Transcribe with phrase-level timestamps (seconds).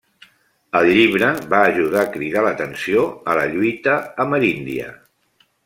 [0.79, 3.05] El llibre va ajudar a cridar l'atenció
[3.35, 4.91] a la lluita ameríndia.